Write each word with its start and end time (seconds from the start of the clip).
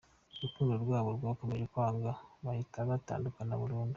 Urukundo 0.37 0.73
rwabo 0.83 1.09
rwakomeje 1.17 1.65
kwanga 1.73 2.11
bahita 2.45 2.77
batandukana 2.89 3.55
burundu. 3.61 3.89